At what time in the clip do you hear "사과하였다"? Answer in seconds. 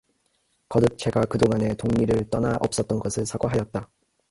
3.27-3.87